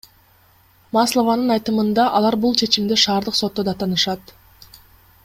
Маслованын 0.97 1.53
айтымында, 1.57 2.07
алар 2.21 2.39
бул 2.47 2.57
чечимди 2.63 2.99
шаардык 3.05 3.41
сотто 3.41 3.67
даттанышат. 3.69 4.35